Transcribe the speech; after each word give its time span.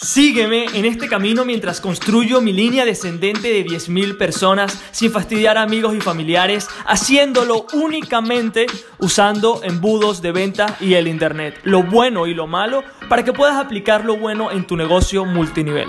Sígueme 0.00 0.66
en 0.74 0.84
este 0.84 1.08
camino 1.08 1.44
mientras 1.44 1.80
construyo 1.80 2.40
mi 2.40 2.52
línea 2.52 2.84
descendente 2.84 3.48
de 3.48 3.66
10.000 3.66 4.16
personas 4.16 4.80
sin 4.92 5.10
fastidiar 5.10 5.58
a 5.58 5.62
amigos 5.62 5.92
y 5.96 6.00
familiares, 6.00 6.68
haciéndolo 6.86 7.66
únicamente 7.72 8.66
usando 9.00 9.60
embudos 9.64 10.22
de 10.22 10.30
venta 10.30 10.76
y 10.78 10.94
el 10.94 11.08
Internet, 11.08 11.58
lo 11.64 11.82
bueno 11.82 12.28
y 12.28 12.34
lo 12.34 12.46
malo, 12.46 12.84
para 13.08 13.24
que 13.24 13.32
puedas 13.32 13.56
aplicar 13.56 14.04
lo 14.04 14.16
bueno 14.16 14.52
en 14.52 14.68
tu 14.68 14.76
negocio 14.76 15.24
multinivel. 15.24 15.88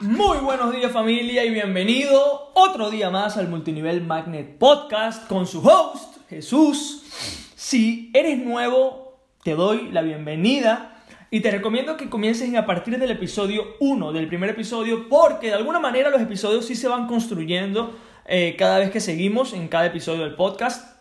Muy 0.00 0.38
buenos 0.38 0.74
días 0.74 0.90
familia 0.90 1.44
y 1.44 1.50
bienvenido 1.50 2.50
otro 2.54 2.90
día 2.90 3.10
más 3.10 3.36
al 3.36 3.46
Multinivel 3.46 4.04
Magnet 4.04 4.58
Podcast 4.58 5.28
con 5.28 5.46
su 5.46 5.60
host 5.60 6.16
Jesús. 6.28 7.04
Si 7.54 8.10
eres 8.12 8.38
nuevo 8.38 9.07
te 9.48 9.54
doy 9.54 9.90
la 9.92 10.02
bienvenida 10.02 11.00
y 11.30 11.40
te 11.40 11.50
recomiendo 11.50 11.96
que 11.96 12.10
comiences 12.10 12.54
a 12.54 12.66
partir 12.66 12.98
del 12.98 13.10
episodio 13.10 13.64
1, 13.80 14.12
del 14.12 14.28
primer 14.28 14.50
episodio, 14.50 15.08
porque 15.08 15.46
de 15.46 15.54
alguna 15.54 15.80
manera 15.80 16.10
los 16.10 16.20
episodios 16.20 16.66
sí 16.66 16.74
se 16.74 16.86
van 16.86 17.06
construyendo 17.06 17.96
eh, 18.26 18.56
cada 18.58 18.78
vez 18.78 18.90
que 18.90 19.00
seguimos 19.00 19.54
en 19.54 19.68
cada 19.68 19.86
episodio 19.86 20.24
del 20.24 20.34
podcast. 20.34 20.98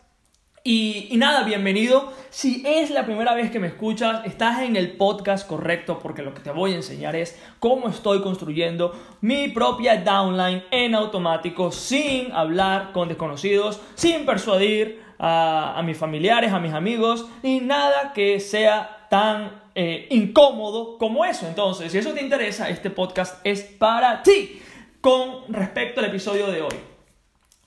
Y, 0.63 1.09
y, 1.11 1.17
nada, 1.17 1.43
bienvenido. 1.43 2.13
Si 2.29 2.63
es 2.65 2.89
la 2.89 3.05
primera 3.05 3.33
vez 3.33 3.51
que 3.51 3.59
me 3.59 3.67
escuchas, 3.67 4.25
estás 4.25 4.61
en 4.61 4.77
el 4.77 4.95
podcast 4.95 5.45
correcto 5.45 5.99
porque 5.99 6.21
lo 6.21 6.33
que 6.33 6.39
te 6.39 6.51
voy 6.51 6.71
a 6.71 6.77
enseñar 6.77 7.17
es 7.17 7.37
cómo 7.59 7.89
estoy 7.89 8.21
construyendo 8.21 8.97
mi 9.19 9.49
propia 9.49 9.97
downline 10.03 10.63
en 10.71 10.95
automático 10.95 11.73
sin 11.73 12.31
hablar 12.31 12.93
con 12.93 13.09
desconocidos, 13.09 13.81
sin 13.95 14.25
persuadir 14.25 15.06
a, 15.19 15.81
mis 15.83 15.97
familiares, 15.97 16.51
a 16.51 16.59
mis 16.59 16.73
amigos, 16.73 17.27
ni 17.43 17.59
nada 17.59 18.13
que 18.13 18.39
sea 18.39 19.07
tan 19.09 19.61
eh, 19.75 20.07
incómodo 20.11 20.97
como 20.97 21.25
eso. 21.25 21.47
Entonces, 21.47 21.91
si 21.91 21.97
eso 21.97 22.13
te 22.13 22.21
interesa, 22.21 22.69
este 22.69 22.89
podcast 22.89 23.39
es 23.43 23.63
para 23.63 24.21
ti 24.23 24.61
con 25.01 25.51
respecto 25.53 25.99
al 25.99 26.07
episodio 26.07 26.47
de 26.47 26.61
hoy. 26.61 26.75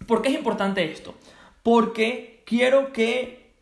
¿Por 0.06 0.22
qué 0.22 0.28
es 0.28 0.34
importante 0.34 0.84
esto? 0.90 1.14
Porque 1.62 2.42
quiero 2.46 2.92
que 2.92 3.54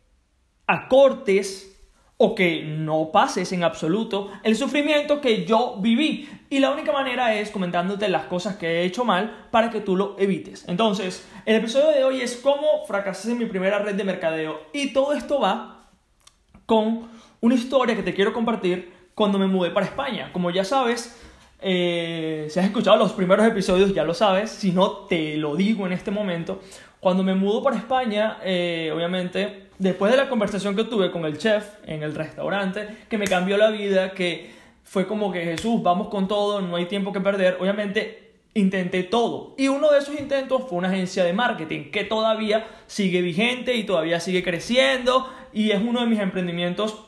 acortes 0.67 1.78
o 2.21 2.35
que 2.35 2.65
no 2.65 3.11
pases 3.13 3.53
en 3.53 3.63
absoluto 3.63 4.31
el 4.43 4.57
sufrimiento 4.57 5.21
que 5.21 5.47
yo 5.47 5.77
viví. 5.81 6.29
Y 6.51 6.59
la 6.59 6.71
única 6.73 6.93
manera 6.93 7.35
es 7.35 7.51
comentándote 7.51 8.09
las 8.09 8.25
cosas 8.25 8.57
que 8.57 8.67
he 8.67 8.85
hecho 8.85 9.05
mal 9.05 9.49
para 9.51 9.71
que 9.71 9.81
tú 9.81 9.97
lo 9.97 10.17
evites. 10.19 10.65
Entonces, 10.69 11.27
el 11.47 11.57
episodio 11.57 11.91
de 11.91 12.05
hoy 12.05 12.21
es 12.21 12.37
cómo 12.37 12.85
fracasé 12.87 13.33
en 13.33 13.39
mi 13.39 13.47
primera 13.47 13.79
red 13.79 13.95
de 13.95 14.05
mercadeo. 14.05 14.61
Y 14.73 14.93
todo 14.93 15.13
esto 15.13 15.41
va 15.41 15.91
con 16.67 17.09
una 17.41 17.55
historia 17.55 17.95
que 17.95 18.03
te 18.03 18.15
quiero 18.15 18.33
compartir 18.33 18.93
cuando 19.15 19.39
me 19.39 19.47
mudé 19.47 19.71
para 19.71 19.87
España. 19.87 20.31
Como 20.33 20.51
ya 20.51 20.65
sabes, 20.65 21.17
eh, 21.61 22.49
si 22.51 22.59
has 22.59 22.67
escuchado 22.67 22.97
los 22.97 23.13
primeros 23.13 23.47
episodios 23.47 23.93
ya 23.93 24.05
lo 24.05 24.15
sabes, 24.15 24.51
si 24.51 24.73
no 24.73 25.07
te 25.07 25.37
lo 25.37 25.55
digo 25.55 25.87
en 25.87 25.93
este 25.93 26.11
momento. 26.11 26.61
Cuando 27.01 27.23
me 27.23 27.35
mudo 27.35 27.63
para 27.63 27.77
España, 27.77 28.39
eh, 28.43 28.91
obviamente 28.95 29.69
después 29.79 30.11
de 30.11 30.19
la 30.19 30.29
conversación 30.29 30.75
que 30.75 30.85
tuve 30.85 31.11
con 31.11 31.25
el 31.25 31.39
chef 31.39 31.65
en 31.87 32.03
el 32.03 32.15
restaurante, 32.15 32.89
que 33.09 33.19
me 33.19 33.27
cambió 33.27 33.57
la 33.57 33.71
vida, 33.71 34.13
que 34.13 34.51
fue 34.85 35.07
como 35.07 35.31
que 35.31 35.45
Jesús, 35.45 35.83
vamos 35.83 36.09
con 36.09 36.27
todo, 36.27 36.61
no 36.61 36.77
hay 36.77 36.87
tiempo 36.87 37.13
que 37.13 37.21
perder, 37.21 37.59
obviamente 37.61 38.33
intenté 38.55 39.05
todo. 39.05 39.55
Y 39.57 39.69
uno 39.69 39.91
de 39.91 39.99
esos 39.99 40.19
intentos 40.19 40.63
fue 40.69 40.79
una 40.79 40.89
agencia 40.89 41.25
de 41.25 41.33
marketing 41.33 41.91
que 41.91 42.05
todavía 42.05 42.67
sigue 42.87 43.23
vigente 43.23 43.75
y 43.75 43.85
todavía 43.85 44.19
sigue 44.19 44.43
creciendo 44.43 45.33
y 45.53 45.71
es 45.71 45.81
uno 45.81 46.01
de 46.01 46.07
mis 46.07 46.19
emprendimientos 46.19 47.05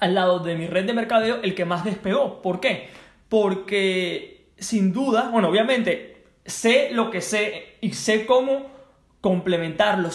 al 0.00 0.14
lado 0.14 0.38
de 0.40 0.54
mi 0.54 0.66
red 0.66 0.84
de 0.84 0.92
mercadeo 0.92 1.40
el 1.42 1.54
que 1.54 1.64
más 1.64 1.84
despegó. 1.84 2.40
¿Por 2.42 2.60
qué? 2.60 2.88
Porque 3.28 4.50
sin 4.58 4.92
duda, 4.92 5.30
bueno, 5.32 5.48
obviamente 5.48 6.24
sé 6.44 6.90
lo 6.92 7.10
que 7.10 7.20
sé 7.20 7.76
y 7.80 7.92
sé 7.92 8.26
cómo 8.26 8.77
complementarlo, 9.20 10.10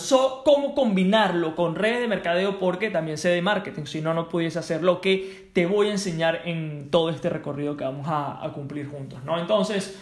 cómo 0.45 0.73
combinarlo 0.73 1.55
con 1.55 1.75
redes 1.75 1.99
de 1.99 2.07
mercadeo 2.07 2.57
porque 2.57 2.89
también 2.89 3.17
sé 3.17 3.29
de 3.29 3.41
marketing, 3.41 3.83
si 3.83 4.01
no, 4.01 4.13
no 4.13 4.29
pudiese 4.29 4.59
hacer 4.59 4.81
lo 4.81 5.01
que 5.01 5.49
te 5.53 5.65
voy 5.65 5.89
a 5.89 5.91
enseñar 5.91 6.41
en 6.45 6.89
todo 6.89 7.09
este 7.09 7.29
recorrido 7.29 7.75
que 7.75 7.83
vamos 7.83 8.07
a, 8.09 8.49
cumplir 8.53 8.87
juntos, 8.87 9.23
¿no? 9.25 9.39
Entonces, 9.39 9.99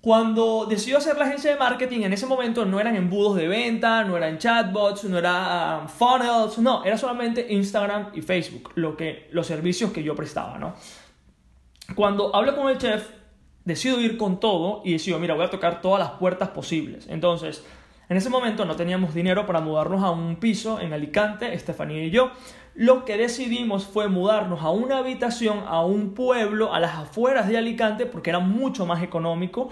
cuando 0.00 0.66
decido 0.66 0.98
hacer 0.98 1.18
la 1.18 1.24
agencia 1.24 1.50
de 1.50 1.56
marketing, 1.56 2.02
en 2.02 2.12
ese 2.12 2.26
momento 2.26 2.64
no 2.64 2.78
eran 2.78 2.94
embudos 2.94 3.36
de 3.36 3.48
venta, 3.48 4.04
no 4.04 4.16
eran 4.16 4.38
chatbots, 4.38 5.04
no 5.04 5.18
eran 5.18 5.88
funnels, 5.88 6.58
no, 6.58 6.84
era 6.84 6.96
solamente 6.96 7.46
Instagram 7.52 8.10
y 8.14 8.22
Facebook, 8.22 8.70
lo 8.76 8.96
que, 8.96 9.28
los 9.32 9.46
servicios 9.46 9.90
que 9.90 10.04
yo 10.04 10.14
prestaba, 10.14 10.56
¿no? 10.56 10.74
Cuando 11.96 12.34
hablo 12.34 12.54
con 12.54 12.70
el 12.70 12.78
chef, 12.78 13.10
decido 13.64 14.00
ir 14.00 14.16
con 14.16 14.38
todo 14.38 14.82
y 14.84 14.92
decido, 14.92 15.18
mira, 15.18 15.34
voy 15.34 15.44
a 15.44 15.50
tocar 15.50 15.82
todas 15.82 15.98
las 15.98 16.12
puertas 16.12 16.50
posibles. 16.50 17.06
Entonces, 17.08 17.64
en 18.10 18.16
ese 18.16 18.28
momento 18.28 18.64
no 18.64 18.74
teníamos 18.74 19.14
dinero 19.14 19.46
para 19.46 19.60
mudarnos 19.60 20.02
a 20.02 20.10
un 20.10 20.34
piso 20.34 20.80
en 20.80 20.92
Alicante, 20.92 21.54
Estefanía 21.54 22.04
y 22.04 22.10
yo. 22.10 22.32
Lo 22.74 23.04
que 23.04 23.16
decidimos 23.16 23.86
fue 23.86 24.08
mudarnos 24.08 24.62
a 24.62 24.70
una 24.70 24.98
habitación, 24.98 25.62
a 25.64 25.84
un 25.84 26.12
pueblo, 26.12 26.74
a 26.74 26.80
las 26.80 26.96
afueras 26.96 27.46
de 27.46 27.56
Alicante, 27.56 28.06
porque 28.06 28.30
era 28.30 28.40
mucho 28.40 28.84
más 28.84 29.00
económico. 29.04 29.70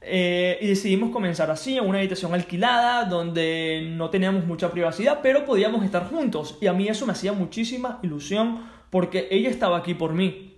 Eh, 0.00 0.58
y 0.60 0.66
decidimos 0.66 1.10
comenzar 1.10 1.48
así, 1.48 1.76
en 1.76 1.86
una 1.86 1.98
habitación 1.98 2.34
alquilada, 2.34 3.04
donde 3.04 3.86
no 3.92 4.10
teníamos 4.10 4.44
mucha 4.46 4.72
privacidad, 4.72 5.20
pero 5.22 5.44
podíamos 5.44 5.84
estar 5.84 6.10
juntos. 6.10 6.58
Y 6.60 6.66
a 6.66 6.72
mí 6.72 6.88
eso 6.88 7.06
me 7.06 7.12
hacía 7.12 7.32
muchísima 7.34 8.00
ilusión, 8.02 8.64
porque 8.90 9.28
ella 9.30 9.48
estaba 9.48 9.76
aquí 9.76 9.94
por 9.94 10.12
mí. 10.12 10.56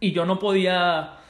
Y 0.00 0.12
yo 0.12 0.26
no 0.26 0.38
podía 0.38 1.21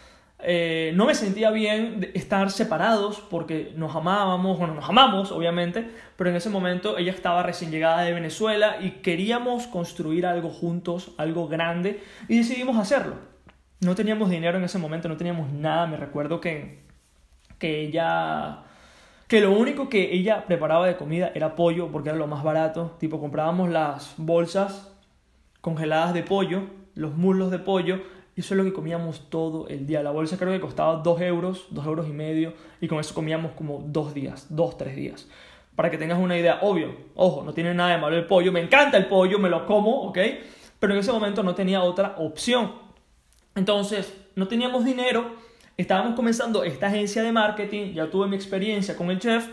eh, 0.44 0.92
no 0.94 1.06
me 1.06 1.14
sentía 1.14 1.50
bien 1.50 2.10
estar 2.14 2.50
separados 2.50 3.20
porque 3.30 3.72
nos 3.76 3.94
amábamos, 3.94 4.58
bueno, 4.58 4.75
nos 4.75 4.88
amamos 4.88 5.30
obviamente, 5.30 5.88
pero 6.16 6.30
en 6.30 6.36
ese 6.36 6.50
momento 6.50 6.98
ella 6.98 7.12
estaba 7.12 7.42
recién 7.42 7.70
llegada 7.70 8.03
de 8.03 8.12
Venezuela 8.12 8.78
y 8.80 9.03
queríamos 9.03 9.69
construir 9.69 10.26
algo 10.26 10.50
juntos, 10.50 11.12
algo 11.16 11.47
grande, 11.47 12.03
y 12.28 12.38
decidimos 12.38 12.76
hacerlo. 12.76 13.14
No 13.80 13.94
teníamos 13.94 14.30
dinero 14.30 14.58
en 14.58 14.64
ese 14.64 14.78
momento, 14.78 15.08
no 15.08 15.16
teníamos 15.16 15.53
nada, 15.53 15.86
me 15.86 15.97
recuerdo 15.97 16.41
que, 16.41 16.82
que 17.59 17.80
ella 17.80 18.64
que 19.28 19.41
lo 19.41 19.53
único 19.53 19.88
que 19.88 20.12
ella 20.12 20.44
preparaba 20.44 20.86
de 20.86 20.97
comida 20.97 21.32
era 21.34 21.56
pollo 21.56 21.91
porque 21.91 22.10
era 22.10 22.19
lo 22.19 22.26
más 22.26 22.42
barato, 22.42 22.97
tipo 23.00 23.19
comprábamos 23.19 23.70
las 23.70 24.14
bolsas 24.19 24.92
congeladas 25.62 26.12
de 26.12 26.22
pollo, 26.22 26.64
los 26.94 27.16
muslos 27.16 27.50
de 27.50 27.59
pollo 27.59 28.03
y 28.34 28.41
eso 28.41 28.54
es 28.54 28.59
lo 28.59 28.65
que 28.65 28.72
comíamos 28.72 29.28
todo 29.28 29.69
el 29.69 29.87
día. 29.87 30.03
La 30.03 30.10
bolsa 30.10 30.38
creo 30.38 30.53
que 30.53 30.60
costaba 30.60 30.97
2 30.97 31.20
euros, 31.20 31.66
2 31.70 31.87
euros 31.87 32.09
y 32.09 32.12
medio. 32.12 32.54
Y 32.81 32.88
con 32.88 32.98
eso 32.98 33.15
comíamos 33.15 33.53
como 33.53 33.84
dos 33.87 34.15
días, 34.15 34.47
dos, 34.48 34.78
tres 34.78 34.97
días. 34.97 35.28
Para 35.76 35.91
que 35.91 35.98
tengas 35.98 36.19
una 36.19 36.37
idea, 36.38 36.60
obvio, 36.62 36.94
ojo, 37.15 37.42
no 37.44 37.53
tiene 37.53 37.75
nada 37.75 37.91
de 37.91 37.98
malo 37.98 38.16
el 38.16 38.26
pollo. 38.26 38.50
Me 38.50 38.60
encanta 38.60 38.97
el 38.97 39.06
pollo, 39.06 39.38
me 39.38 39.50
lo 39.50 39.66
como, 39.66 40.03
¿ok? 40.03 40.19
Pero 40.78 40.94
en 40.94 41.00
ese 41.00 41.12
momento 41.12 41.42
no 41.42 41.54
tenía 41.54 41.82
otra 41.82 42.15
opción. 42.19 42.72
Entonces, 43.54 44.15
no 44.34 44.48
teníamos 44.48 44.84
dinero. 44.84 45.32
Estábamos 45.76 46.15
comenzando 46.15 46.65
esta 46.65 46.87
agencia 46.87 47.22
de 47.22 47.32
marketing. 47.32 47.92
Ya 47.92 48.10
tuve 48.10 48.28
mi 48.28 48.37
experiencia 48.37 48.97
con 48.97 49.10
el 49.10 49.19
chef. 49.19 49.47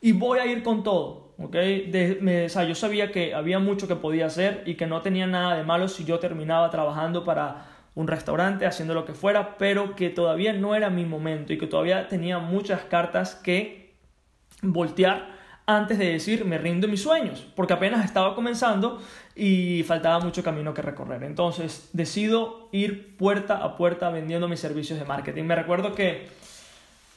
Y 0.00 0.10
voy 0.10 0.40
a 0.40 0.46
ir 0.46 0.62
con 0.62 0.82
todo, 0.82 1.34
¿ok? 1.38 1.56
o 1.56 2.48
sea, 2.48 2.64
yo 2.64 2.74
sabía 2.74 3.10
que 3.10 3.32
había 3.32 3.58
mucho 3.58 3.88
que 3.88 3.96
podía 3.96 4.26
hacer 4.26 4.62
y 4.66 4.74
que 4.74 4.86
no 4.86 5.00
tenía 5.00 5.26
nada 5.26 5.56
de 5.56 5.62
malo 5.62 5.88
si 5.88 6.04
yo 6.04 6.18
terminaba 6.18 6.68
trabajando 6.68 7.24
para 7.24 7.73
un 7.94 8.08
restaurante, 8.08 8.66
haciendo 8.66 8.94
lo 8.94 9.04
que 9.04 9.14
fuera, 9.14 9.56
pero 9.56 9.94
que 9.94 10.10
todavía 10.10 10.52
no 10.52 10.74
era 10.74 10.90
mi 10.90 11.04
momento 11.04 11.52
y 11.52 11.58
que 11.58 11.66
todavía 11.66 12.08
tenía 12.08 12.38
muchas 12.38 12.82
cartas 12.82 13.36
que 13.36 13.94
voltear 14.62 15.34
antes 15.66 15.98
de 15.98 16.10
decir 16.10 16.44
me 16.44 16.58
rindo 16.58 16.88
mis 16.88 17.02
sueños, 17.02 17.46
porque 17.56 17.72
apenas 17.72 18.04
estaba 18.04 18.34
comenzando 18.34 19.00
y 19.34 19.82
faltaba 19.84 20.20
mucho 20.20 20.42
camino 20.42 20.74
que 20.74 20.82
recorrer. 20.82 21.22
Entonces 21.22 21.88
decido 21.92 22.68
ir 22.72 23.16
puerta 23.16 23.58
a 23.58 23.76
puerta 23.76 24.10
vendiendo 24.10 24.48
mis 24.48 24.60
servicios 24.60 24.98
de 24.98 25.04
marketing. 25.04 25.44
Me 25.44 25.54
recuerdo 25.54 25.94
que 25.94 26.28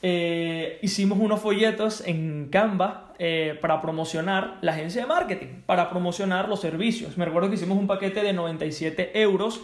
eh, 0.01 0.79
hicimos 0.81 1.19
unos 1.19 1.41
folletos 1.41 2.01
en 2.05 2.49
Canva 2.49 3.13
eh, 3.19 3.57
para 3.59 3.81
promocionar 3.81 4.59
la 4.61 4.73
agencia 4.73 5.01
de 5.01 5.07
marketing, 5.07 5.61
para 5.65 5.89
promocionar 5.89 6.47
los 6.47 6.61
servicios. 6.61 7.17
Me 7.17 7.25
recuerdo 7.25 7.49
que 7.49 7.55
hicimos 7.55 7.77
un 7.77 7.87
paquete 7.87 8.21
de 8.21 8.31
97 8.31 9.19
euros 9.21 9.61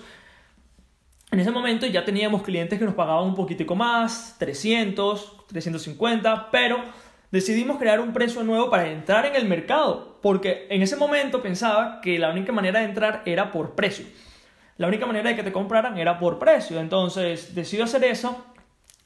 en 1.34 1.40
ese 1.40 1.50
momento 1.50 1.88
ya 1.88 2.06
teníamos 2.06 2.44
clientes 2.44 2.78
que 2.78 2.86
nos 2.86 2.94
pagaban 2.94 3.24
un 3.24 3.34
poquitico 3.34 3.74
más, 3.74 4.36
300, 4.38 5.48
350, 5.48 6.52
pero 6.52 6.78
decidimos 7.32 7.80
crear 7.80 8.00
un 8.00 8.14
precio 8.14 8.44
nuevo 8.44 8.70
para 8.70 8.88
entrar 8.92 9.26
en 9.26 9.36
el 9.36 9.46
mercado, 9.46 10.20
porque 10.22 10.68
en 10.70 10.84
ese 10.84 10.96
momento 10.96 11.42
pensaba 11.42 12.02
que 12.02 12.20
la 12.20 12.30
única 12.30 12.52
manera 12.52 12.82
de 12.82 12.86
entrar 12.86 13.24
era 13.26 13.52
por 13.52 13.74
precio. 13.74 14.06
La 14.78 14.88
única 14.88 15.08
manera 15.08 15.32
de 15.32 15.36
que 15.36 15.42
te 15.42 15.52
compraran 15.52 15.98
era 15.98 16.20
por 16.20 16.38
precio. 16.38 16.80
Entonces 16.80 17.56
decido 17.56 17.86
hacer 17.86 18.04
eso. 18.04 18.46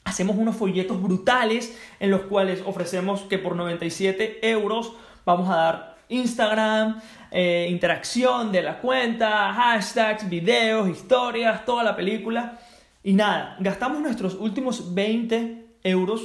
Hacemos 0.04 0.36
unos 0.36 0.58
folletos 0.58 1.02
brutales 1.02 1.80
en 2.02 2.12
los 2.12 2.24
cuales 2.24 2.62
ofrecemos 2.66 3.22
que 3.22 3.40
por 3.40 3.56
97 3.56 4.50
euros 4.50 4.92
vamos 5.24 5.50
a 5.50 5.56
dar 5.56 5.97
Instagram, 6.10 7.02
eh, 7.32 7.68
interacción 7.70 8.52
de 8.52 8.64
la 8.64 8.80
cuenta, 8.80 9.54
hashtags, 9.54 10.30
videos, 10.30 10.90
historias, 10.90 11.66
toda 11.66 11.84
la 11.84 11.96
película. 11.96 12.60
Y 13.04 13.14
nada, 13.14 13.56
gastamos 13.60 14.02
nuestros 14.02 14.36
últimos 14.36 14.94
20 14.94 15.66
euros 15.84 16.22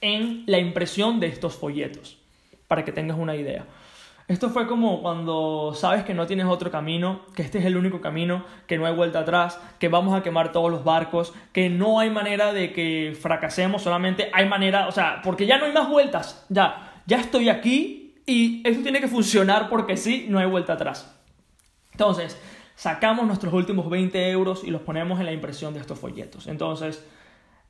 en 0.00 0.44
la 0.46 0.58
impresión 0.58 1.20
de 1.20 1.28
estos 1.28 1.56
folletos, 1.56 2.18
para 2.66 2.84
que 2.84 2.92
tengas 2.92 3.18
una 3.18 3.34
idea. 3.34 3.64
Esto 4.28 4.50
fue 4.50 4.66
como 4.66 5.00
cuando 5.00 5.72
sabes 5.74 6.04
que 6.04 6.12
no 6.12 6.26
tienes 6.26 6.44
otro 6.44 6.70
camino, 6.70 7.22
que 7.34 7.40
este 7.40 7.60
es 7.60 7.64
el 7.64 7.78
único 7.78 8.02
camino, 8.02 8.44
que 8.66 8.76
no 8.76 8.84
hay 8.84 8.94
vuelta 8.94 9.20
atrás, 9.20 9.58
que 9.78 9.88
vamos 9.88 10.14
a 10.14 10.22
quemar 10.22 10.52
todos 10.52 10.70
los 10.70 10.84
barcos, 10.84 11.32
que 11.54 11.70
no 11.70 11.98
hay 11.98 12.10
manera 12.10 12.52
de 12.52 12.74
que 12.74 13.16
fracasemos, 13.18 13.80
solamente 13.80 14.28
hay 14.34 14.46
manera, 14.46 14.86
o 14.86 14.92
sea, 14.92 15.22
porque 15.24 15.46
ya 15.46 15.56
no 15.56 15.64
hay 15.64 15.72
más 15.72 15.88
vueltas, 15.88 16.44
ya, 16.50 17.00
ya 17.06 17.16
estoy 17.18 17.48
aquí 17.48 17.97
y 18.28 18.60
eso 18.62 18.82
tiene 18.82 19.00
que 19.00 19.08
funcionar 19.08 19.70
porque 19.70 19.96
sí, 19.96 20.26
no 20.28 20.38
hay 20.38 20.46
vuelta 20.46 20.74
atrás. 20.74 21.10
Entonces, 21.92 22.36
sacamos 22.76 23.26
nuestros 23.26 23.54
últimos 23.54 23.88
20 23.88 24.30
euros 24.30 24.64
y 24.64 24.70
los 24.70 24.82
ponemos 24.82 25.18
en 25.18 25.26
la 25.26 25.32
impresión 25.32 25.72
de 25.72 25.80
estos 25.80 25.98
folletos. 25.98 26.46
Entonces, 26.46 27.02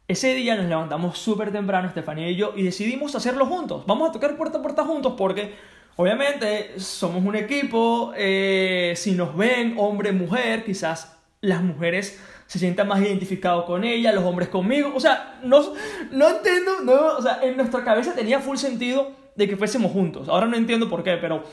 ese 0.08 0.34
día 0.34 0.56
nos 0.56 0.66
levantamos 0.66 1.16
súper 1.16 1.52
temprano, 1.52 1.86
Estefanía 1.86 2.28
y 2.28 2.34
yo, 2.34 2.54
y 2.56 2.64
decidimos 2.64 3.14
hacerlo 3.14 3.46
juntos. 3.46 3.84
Vamos 3.86 4.10
a 4.10 4.12
tocar 4.12 4.36
puerta 4.36 4.58
a 4.58 4.62
puerta 4.62 4.84
juntos 4.84 5.14
porque 5.16 5.54
obviamente 5.94 6.80
somos 6.80 7.24
un 7.24 7.36
equipo, 7.36 8.12
eh, 8.16 8.94
si 8.96 9.12
nos 9.12 9.36
ven 9.36 9.76
hombre, 9.78 10.10
mujer, 10.10 10.64
quizás 10.64 11.16
las 11.40 11.62
mujeres 11.62 12.20
se 12.48 12.58
sientan 12.58 12.88
más 12.88 13.00
identificados 13.00 13.64
con 13.64 13.84
ella, 13.84 14.10
los 14.10 14.24
hombres 14.24 14.48
conmigo. 14.48 14.92
O 14.92 14.98
sea, 14.98 15.38
no, 15.44 15.72
no 16.10 16.28
entiendo, 16.28 16.80
no, 16.82 17.16
o 17.16 17.22
sea, 17.22 17.38
en 17.44 17.56
nuestra 17.56 17.84
cabeza 17.84 18.12
tenía 18.14 18.40
full 18.40 18.56
sentido 18.56 19.12
de 19.38 19.48
que 19.48 19.56
fuésemos 19.56 19.92
juntos. 19.92 20.28
Ahora 20.28 20.46
no 20.46 20.56
entiendo 20.56 20.90
por 20.90 21.04
qué, 21.04 21.16
pero 21.16 21.44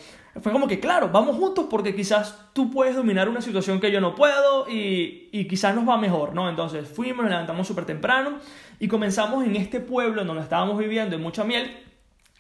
fue 0.42 0.52
como 0.52 0.68
que, 0.68 0.80
claro, 0.80 1.10
vamos 1.14 1.38
juntos 1.38 1.68
porque 1.70 1.96
quizás 1.96 2.50
tú 2.52 2.72
puedes 2.72 2.96
dominar 2.96 3.30
una 3.30 3.42
situación 3.42 3.80
que 3.80 3.92
yo 3.92 4.02
no 4.02 4.16
puedo 4.16 4.68
y, 4.68 5.30
y 5.32 5.48
quizás 5.48 5.76
nos 5.76 5.88
va 5.88 5.96
mejor, 5.98 6.34
¿no? 6.34 6.50
Entonces 6.50 6.90
fuimos, 6.90 7.22
nos 7.22 7.30
levantamos 7.30 7.68
súper 7.68 7.86
temprano 7.86 8.40
y 8.80 8.88
comenzamos 8.88 9.46
en 9.46 9.56
este 9.56 9.80
pueblo 9.80 10.26
donde 10.26 10.42
estábamos 10.42 10.80
viviendo 10.80 11.16
en 11.16 11.22
Mucha 11.22 11.44
Miel 11.44 11.78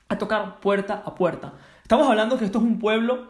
a 0.09 0.17
tocar 0.17 0.59
puerta 0.59 1.03
a 1.05 1.13
puerta. 1.13 1.53
Estamos 1.83 2.07
hablando 2.09 2.39
que 2.39 2.45
esto 2.45 2.57
es 2.57 2.63
un 2.63 2.79
pueblo 2.79 3.27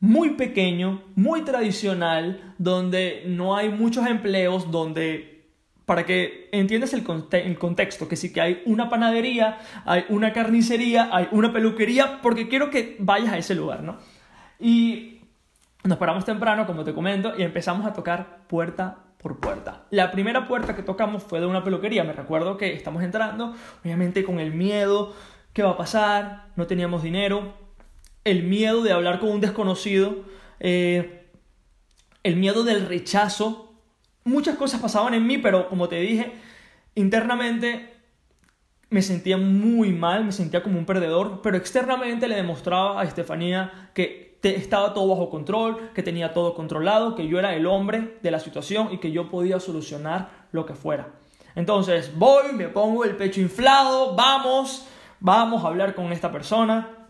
muy 0.00 0.30
pequeño, 0.30 1.02
muy 1.14 1.42
tradicional, 1.42 2.54
donde 2.58 3.22
no 3.28 3.56
hay 3.56 3.68
muchos 3.68 4.04
empleos, 4.06 4.72
donde 4.72 5.35
para 5.86 6.04
que 6.04 6.48
entiendas 6.50 6.92
el, 6.92 7.04
contexto, 7.04 8.08
que 8.08 8.16
sí 8.16 8.32
que 8.32 8.40
hay 8.40 8.62
una 8.66 8.90
panadería, 8.90 9.58
hay 9.84 10.04
una 10.08 10.32
carnicería, 10.32 11.08
hay 11.12 11.28
una 11.30 11.52
peluquería, 11.52 12.20
porque 12.22 12.48
quiero 12.48 12.70
que 12.70 12.96
vayas 12.98 13.32
a 13.32 13.38
ese 13.38 13.54
lugar, 13.54 13.84
¿no? 13.84 13.96
Y 14.58 15.20
nos 15.84 15.96
paramos 15.96 16.24
temprano, 16.24 16.66
como 16.66 16.82
te 16.82 16.92
comento, 16.92 17.34
y 17.38 17.42
empezamos 17.44 17.86
a 17.86 17.92
tocar 17.92 18.48
puerta 18.48 18.98
por 19.18 19.38
puerta. 19.38 19.84
La 19.90 20.10
primera 20.10 20.48
puerta 20.48 20.74
que 20.74 20.82
tocamos 20.82 21.22
fue 21.22 21.38
de 21.38 21.46
una 21.46 21.62
peluquería, 21.62 22.02
me 22.02 22.12
recuerdo 22.12 22.56
que 22.56 22.74
estamos 22.74 23.04
entrando, 23.04 23.54
obviamente 23.84 24.24
con 24.24 24.40
el 24.40 24.52
miedo, 24.52 25.14
¿qué 25.52 25.62
va 25.62 25.70
a 25.70 25.76
pasar? 25.76 26.48
No 26.56 26.66
teníamos 26.66 27.04
dinero, 27.04 27.54
el 28.24 28.42
miedo 28.42 28.82
de 28.82 28.92
hablar 28.92 29.20
con 29.20 29.28
un 29.28 29.40
desconocido, 29.40 30.24
eh, 30.58 31.28
el 32.24 32.34
miedo 32.34 32.64
del 32.64 32.86
rechazo 32.86 33.65
muchas 34.26 34.56
cosas 34.56 34.80
pasaban 34.80 35.14
en 35.14 35.26
mí, 35.26 35.38
pero 35.38 35.68
como 35.68 35.88
te 35.88 36.00
dije, 36.00 36.32
internamente 36.94 37.94
me 38.90 39.00
sentía 39.00 39.36
muy 39.38 39.92
mal, 39.92 40.24
me 40.24 40.32
sentía 40.32 40.62
como 40.62 40.78
un 40.78 40.84
perdedor, 40.84 41.40
pero 41.42 41.56
externamente 41.56 42.28
le 42.28 42.36
demostraba 42.36 43.00
a 43.00 43.04
Estefanía 43.04 43.90
que 43.94 44.38
estaba 44.42 44.94
todo 44.94 45.08
bajo 45.08 45.30
control, 45.30 45.90
que 45.92 46.02
tenía 46.02 46.32
todo 46.32 46.54
controlado, 46.54 47.14
que 47.16 47.26
yo 47.26 47.38
era 47.38 47.54
el 47.54 47.66
hombre 47.66 48.18
de 48.22 48.30
la 48.30 48.38
situación 48.38 48.90
y 48.92 48.98
que 48.98 49.10
yo 49.10 49.28
podía 49.28 49.58
solucionar 49.58 50.46
lo 50.52 50.66
que 50.66 50.74
fuera. 50.74 51.08
Entonces 51.54 52.12
voy, 52.16 52.52
me 52.52 52.68
pongo 52.68 53.04
el 53.04 53.16
pecho 53.16 53.40
inflado, 53.40 54.14
vamos, 54.14 54.86
vamos 55.20 55.64
a 55.64 55.68
hablar 55.68 55.94
con 55.94 56.12
esta 56.12 56.30
persona. 56.30 57.08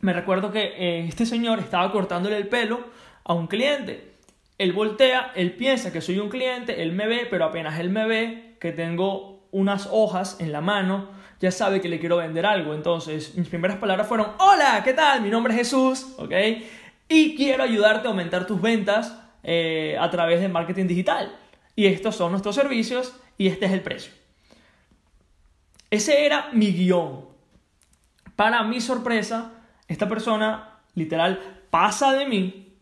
Me 0.00 0.12
recuerdo 0.12 0.52
que 0.52 0.62
eh, 0.76 1.06
este 1.08 1.26
señor 1.26 1.58
estaba 1.58 1.90
cortándole 1.90 2.36
el 2.36 2.48
pelo 2.48 2.80
a 3.24 3.32
un 3.32 3.48
cliente 3.48 4.17
él 4.58 4.72
voltea, 4.72 5.32
él 5.36 5.52
piensa 5.52 5.92
que 5.92 6.00
soy 6.00 6.18
un 6.18 6.28
cliente, 6.28 6.82
él 6.82 6.92
me 6.92 7.06
ve, 7.06 7.26
pero 7.30 7.44
apenas 7.44 7.78
él 7.78 7.90
me 7.90 8.06
ve 8.06 8.56
que 8.60 8.72
tengo 8.72 9.48
unas 9.52 9.88
hojas 9.90 10.36
en 10.40 10.52
la 10.52 10.60
mano, 10.60 11.08
ya 11.40 11.52
sabe 11.52 11.80
que 11.80 11.88
le 11.88 12.00
quiero 12.00 12.16
vender 12.16 12.44
algo. 12.44 12.74
Entonces, 12.74 13.36
mis 13.36 13.48
primeras 13.48 13.78
palabras 13.78 14.08
fueron, 14.08 14.32
hola, 14.38 14.82
¿qué 14.84 14.92
tal? 14.92 15.22
Mi 15.22 15.30
nombre 15.30 15.54
es 15.54 15.60
Jesús, 15.60 16.14
¿ok? 16.18 16.32
Y 17.08 17.36
quiero 17.36 17.62
ayudarte 17.62 18.08
a 18.08 18.10
aumentar 18.10 18.46
tus 18.46 18.60
ventas 18.60 19.16
eh, 19.44 19.96
a 19.98 20.10
través 20.10 20.40
de 20.40 20.48
marketing 20.48 20.86
digital. 20.86 21.34
Y 21.76 21.86
estos 21.86 22.16
son 22.16 22.32
nuestros 22.32 22.56
servicios 22.56 23.14
y 23.38 23.46
este 23.46 23.66
es 23.66 23.72
el 23.72 23.80
precio. 23.80 24.12
Ese 25.90 26.26
era 26.26 26.50
mi 26.52 26.72
guion. 26.72 27.26
Para 28.34 28.64
mi 28.64 28.80
sorpresa, 28.80 29.52
esta 29.86 30.08
persona 30.08 30.80
literal 30.94 31.40
pasa 31.70 32.12
de 32.12 32.26
mí 32.26 32.76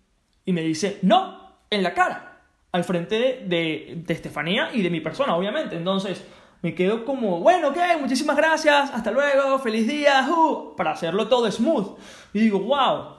y 0.44 0.52
me 0.52 0.62
dice, 0.62 0.98
no, 1.02 1.45
en 1.70 1.82
la 1.82 1.94
cara, 1.94 2.40
al 2.72 2.84
frente 2.84 3.18
de, 3.18 4.02
de, 4.04 4.12
Estefanía 4.12 4.70
y 4.72 4.82
de 4.82 4.90
mi 4.90 5.00
persona, 5.00 5.36
obviamente. 5.36 5.76
Entonces 5.76 6.24
me 6.62 6.74
quedo 6.74 7.04
como, 7.04 7.40
bueno, 7.40 7.68
ok, 7.68 7.78
muchísimas 8.00 8.36
gracias, 8.36 8.90
hasta 8.90 9.10
luego, 9.10 9.58
feliz 9.58 9.86
día, 9.86 10.26
uh", 10.28 10.74
para 10.76 10.92
hacerlo 10.92 11.28
todo 11.28 11.50
smooth. 11.50 11.98
Y 12.32 12.40
digo, 12.40 12.60
wow, 12.60 13.16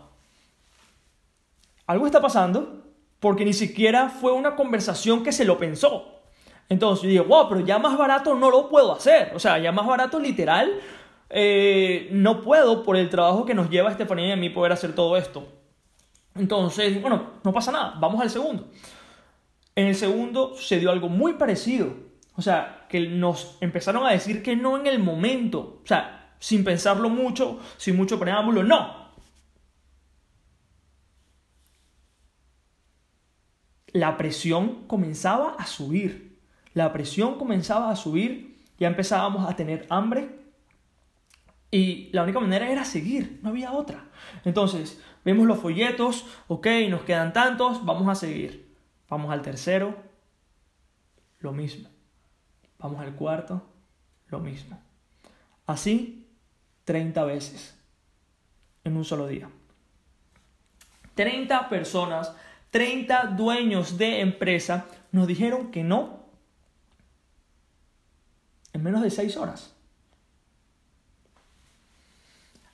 algo 1.87 2.05
está 2.05 2.21
pasando 2.21 2.83
porque 3.19 3.45
ni 3.45 3.53
siquiera 3.53 4.09
fue 4.09 4.31
una 4.31 4.55
conversación 4.55 5.23
que 5.23 5.31
se 5.31 5.45
lo 5.45 5.57
pensó. 5.57 6.17
Entonces 6.69 7.03
yo 7.03 7.09
digo, 7.09 7.23
wow, 7.25 7.47
pero 7.49 7.61
ya 7.61 7.79
más 7.79 7.97
barato 7.97 8.35
no 8.35 8.51
lo 8.51 8.69
puedo 8.69 8.93
hacer. 8.93 9.31
O 9.35 9.39
sea, 9.39 9.57
ya 9.57 9.71
más 9.71 9.87
barato 9.87 10.19
literal, 10.19 10.79
eh, 11.29 12.09
no 12.11 12.41
puedo 12.41 12.83
por 12.83 12.97
el 12.97 13.09
trabajo 13.09 13.45
que 13.45 13.53
nos 13.53 13.69
lleva 13.69 13.91
Estefanía 13.91 14.27
y 14.27 14.31
a 14.31 14.37
mí 14.37 14.49
poder 14.49 14.73
hacer 14.73 14.93
todo 14.93 15.17
esto. 15.17 15.47
Entonces, 16.37 17.01
bueno, 17.01 17.33
no 17.43 17.53
pasa 17.53 17.71
nada, 17.71 17.95
vamos 17.99 18.21
al 18.21 18.29
segundo. 18.29 18.69
En 19.75 19.87
el 19.87 19.95
segundo 19.95 20.55
sucedió 20.55 20.91
algo 20.91 21.09
muy 21.09 21.33
parecido. 21.33 21.93
O 22.35 22.41
sea, 22.41 22.85
que 22.89 22.99
nos 23.07 23.57
empezaron 23.61 24.05
a 24.05 24.11
decir 24.11 24.43
que 24.43 24.55
no 24.55 24.77
en 24.77 24.87
el 24.87 24.99
momento. 24.99 25.81
O 25.83 25.87
sea, 25.87 26.35
sin 26.39 26.63
pensarlo 26.63 27.09
mucho, 27.09 27.59
sin 27.77 27.95
mucho 27.95 28.19
preámbulo, 28.19 28.63
no. 28.63 29.07
La 33.87 34.17
presión 34.17 34.87
comenzaba 34.87 35.55
a 35.57 35.65
subir. 35.65 36.39
La 36.73 36.93
presión 36.93 37.37
comenzaba 37.37 37.89
a 37.89 37.95
subir. 37.95 38.63
Ya 38.79 38.87
empezábamos 38.87 39.49
a 39.49 39.55
tener 39.55 39.87
hambre. 39.89 40.37
Y 41.71 42.09
la 42.13 42.23
única 42.23 42.39
manera 42.39 42.69
era 42.69 42.85
seguir, 42.85 43.39
no 43.43 43.49
había 43.49 43.73
otra. 43.73 44.05
Entonces, 44.45 45.01
Vemos 45.27 45.45
los 45.45 45.59
folletos, 45.59 46.25
ok, 46.47 46.67
nos 46.89 47.01
quedan 47.01 47.33
tantos, 47.33 47.83
vamos 47.83 48.07
a 48.07 48.15
seguir. 48.15 48.73
Vamos 49.09 49.29
al 49.29 49.41
tercero, 49.41 49.93
lo 51.39 51.51
mismo. 51.51 51.89
Vamos 52.79 53.01
al 53.01 53.13
cuarto, 53.13 53.61
lo 54.27 54.39
mismo. 54.39 54.81
Así, 55.65 56.29
30 56.85 57.25
veces 57.25 57.77
en 58.85 58.95
un 58.95 59.03
solo 59.03 59.27
día. 59.27 59.49
30 61.15 61.67
personas, 61.67 62.33
30 62.71 63.25
dueños 63.35 63.97
de 63.97 64.21
empresa 64.21 64.85
nos 65.11 65.27
dijeron 65.27 65.71
que 65.71 65.83
no 65.83 66.21
en 68.71 68.81
menos 68.81 69.01
de 69.01 69.11
6 69.11 69.35
horas. 69.35 69.76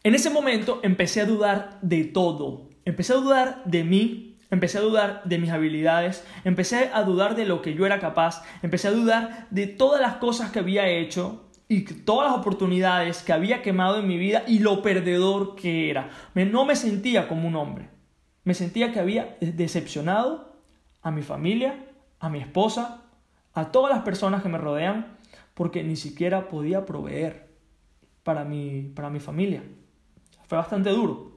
En 0.06 0.16
ese 0.16 0.30
momento 0.30 0.82
empecé 0.84 1.22
a 1.22 1.26
dudar 1.26 1.80
de 1.82 2.04
todo. 2.04 2.70
Empecé 2.84 3.14
a 3.14 3.18
dudar 3.18 3.64
de 3.64 3.86
mí, 3.86 4.38
empecé 4.52 4.78
a 4.78 4.82
dudar 4.82 5.22
de 5.24 5.38
mis 5.38 5.50
habilidades, 5.50 6.26
empecé 6.44 6.90
a 6.94 7.04
dudar 7.04 7.38
de 7.38 7.46
lo 7.46 7.62
que 7.62 7.74
yo 7.74 7.86
era 7.86 8.02
capaz, 8.02 8.44
empecé 8.62 8.90
a 8.90 8.92
dudar 8.92 9.48
de 9.50 9.66
todas 9.66 10.02
las 10.02 10.16
cosas 10.16 10.52
que 10.52 10.60
había 10.60 10.90
hecho 10.90 11.50
y 11.70 11.86
todas 11.86 12.30
las 12.30 12.38
oportunidades 12.38 13.24
que 13.24 13.32
había 13.32 13.62
quemado 13.62 13.98
en 13.98 14.08
mi 14.10 14.18
vida 14.18 14.44
y 14.46 14.60
lo 14.60 14.82
perdedor 14.82 15.56
que 15.56 15.90
era. 15.90 16.10
No 16.36 16.66
me 16.66 16.76
sentía 16.76 17.30
como 17.30 17.48
un 17.48 17.56
hombre. 17.56 17.88
Me 18.44 18.56
sentía 18.56 18.92
que 18.92 19.00
había 19.00 19.38
decepcionado 19.40 20.60
a 21.02 21.12
mi 21.12 21.22
familia, 21.22 21.86
a 22.20 22.30
mi 22.30 22.40
esposa, 22.40 23.06
a 23.54 23.72
todas 23.72 23.96
las 23.96 24.04
personas 24.04 24.44
que 24.44 24.50
me 24.50 24.58
rodean, 24.58 25.18
porque 25.54 25.82
ni 25.82 25.96
siquiera 25.96 26.50
podía 26.50 26.86
proveer 26.86 27.48
para 28.24 28.44
mi, 28.44 28.92
para 28.94 29.10
mi 29.10 29.22
familia. 29.22 29.64
Fue 30.54 30.60
bastante 30.60 30.92
duro. 30.92 31.32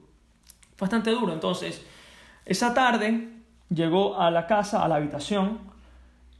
Fue 0.75 0.85
bastante 0.85 1.09
duro. 1.09 1.33
Entonces, 1.33 1.83
esa 2.45 2.75
tarde 2.75 3.29
llegó 3.67 4.21
a 4.21 4.29
la 4.29 4.45
casa, 4.45 4.85
a 4.85 4.87
la 4.87 4.97
habitación, 4.97 5.57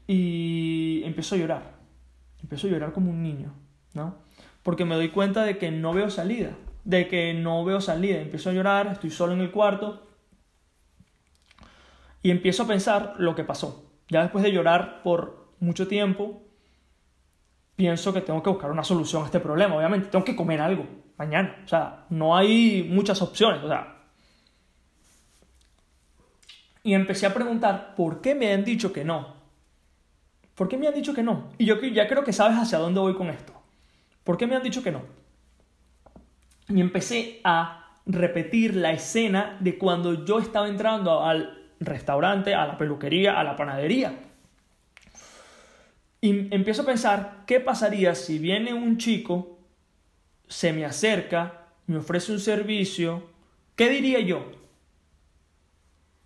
y 0.05 1.01
empezó 1.03 1.33
a 1.33 1.39
llorar. 1.39 1.73
Empezó 2.39 2.67
a 2.67 2.69
llorar 2.69 2.93
como 2.93 3.09
un 3.09 3.23
niño, 3.23 3.51
¿no? 3.95 4.17
Porque 4.61 4.85
me 4.85 4.93
doy 4.93 5.09
cuenta 5.09 5.41
de 5.41 5.57
que 5.57 5.71
no 5.71 5.91
veo 5.91 6.11
salida. 6.11 6.51
de 6.83 7.07
que 7.07 7.33
no 7.33 7.65
veo 7.65 7.81
salida. 7.81 8.21
Empiezo 8.21 8.51
a 8.51 8.53
llorar, 8.53 8.85
estoy 8.85 9.09
solo 9.09 9.33
en 9.33 9.41
el 9.41 9.49
cuarto 9.49 10.07
y 12.21 12.29
empiezo 12.29 12.61
a 12.61 12.67
pensar 12.67 13.15
lo 13.17 13.33
que 13.33 13.43
pasó. 13.43 13.91
Ya 14.07 14.21
después 14.21 14.43
de 14.43 14.51
llorar 14.51 15.01
por 15.01 15.47
mucho 15.59 15.87
tiempo, 15.87 16.43
pienso 17.77 18.11
que 18.11 18.21
tengo 18.21 18.43
que 18.43 18.49
buscar 18.49 18.71
una 18.71 18.83
solución 18.83 19.21
a 19.21 19.27
este 19.27 19.39
problema. 19.39 19.77
Obviamente, 19.77 20.09
tengo 20.09 20.25
que 20.25 20.35
comer 20.35 20.59
algo 20.59 20.85
mañana. 21.17 21.61
O 21.63 21.67
sea, 21.67 22.05
no 22.09 22.35
hay 22.35 22.85
muchas 22.89 23.21
opciones. 23.21 23.63
O 23.63 23.67
sea, 23.69 23.95
y 26.83 26.93
empecé 26.93 27.27
a 27.27 27.33
preguntar 27.33 27.95
por 27.95 28.19
qué 28.19 28.35
me 28.35 28.51
han 28.51 28.65
dicho 28.65 28.91
que 28.91 29.05
no. 29.05 29.37
¿Por 30.55 30.67
qué 30.67 30.75
me 30.75 30.87
han 30.87 30.93
dicho 30.95 31.13
que 31.13 31.21
no? 31.21 31.49
Y 31.59 31.65
yo 31.65 31.79
ya 31.81 32.07
creo 32.07 32.23
que 32.23 32.33
sabes 32.33 32.57
hacia 32.57 32.79
dónde 32.79 32.99
voy 32.99 33.13
con 33.13 33.29
esto. 33.29 33.53
¿Por 34.23 34.37
qué 34.37 34.47
me 34.47 34.55
han 34.55 34.63
dicho 34.63 34.81
que 34.81 34.91
no? 34.91 35.03
Y 36.67 36.81
empecé 36.81 37.41
a 37.43 37.93
repetir 38.07 38.75
la 38.75 38.91
escena 38.91 39.57
de 39.59 39.77
cuando 39.77 40.25
yo 40.25 40.39
estaba 40.39 40.67
entrando 40.67 41.23
al 41.23 41.71
restaurante, 41.79 42.55
a 42.55 42.65
la 42.65 42.77
peluquería, 42.77 43.39
a 43.39 43.43
la 43.43 43.55
panadería. 43.55 44.26
Y 46.27 46.53
empiezo 46.53 46.81
a 46.81 46.85
pensar, 46.85 47.43
¿qué 47.47 47.61
pasaría 47.61 48.13
si 48.13 48.37
viene 48.37 48.73
un 48.73 48.97
chico, 48.97 49.59
se 50.45 50.73
me 50.73 50.83
acerca, 50.83 51.69
me 51.85 51.99
ofrece 51.99 52.33
un 52.33 52.41
servicio? 52.41 53.23
¿Qué 53.77 53.89
diría 53.89 54.19
yo? 54.19 54.43